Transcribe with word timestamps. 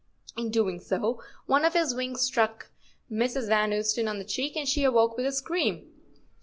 In 0.35 0.49
doing 0.49 0.79
so, 0.79 1.21
one 1.45 1.63
of 1.63 1.75
his 1.75 1.93
wings 1.93 2.21
struck 2.21 2.71
Mrs. 3.11 3.47
Van 3.49 3.69
Ousten 3.69 4.09
on 4.09 4.17
the 4.17 4.25
cheek, 4.25 4.55
and 4.57 4.67
she 4.67 4.83
awoke 4.83 5.15
with 5.15 5.27
a 5.27 5.31
scream. 5.31 5.93